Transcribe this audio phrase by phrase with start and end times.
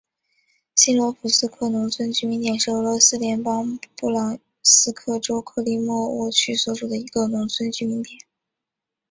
[0.73, 8.17] 新罗普斯克农村居民点是俄罗斯联邦布良斯克州克利莫沃区所属的一个农村居民点。